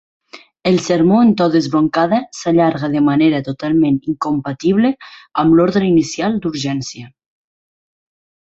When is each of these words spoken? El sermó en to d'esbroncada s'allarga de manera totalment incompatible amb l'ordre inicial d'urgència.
El 0.69 0.77
sermó 0.85 1.17
en 1.25 1.33
to 1.41 1.45
d'esbroncada 1.55 2.21
s'allarga 2.37 2.89
de 2.95 3.03
manera 3.09 3.41
totalment 3.49 3.99
incompatible 4.13 4.93
amb 5.43 5.59
l'ordre 5.61 5.89
inicial 5.91 6.41
d'urgència. 6.47 7.07